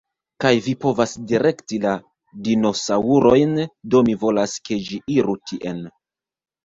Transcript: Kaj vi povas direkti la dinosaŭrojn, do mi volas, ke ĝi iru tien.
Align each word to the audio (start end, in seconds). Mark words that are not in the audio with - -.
Kaj 0.43 0.51
vi 0.67 0.71
povas 0.85 1.11
direkti 1.31 1.79
la 1.83 1.91
dinosaŭrojn, 2.47 3.53
do 3.95 4.03
mi 4.09 4.17
volas, 4.25 4.57
ke 4.71 4.81
ĝi 4.89 5.01
iru 5.19 5.37
tien. 5.53 5.83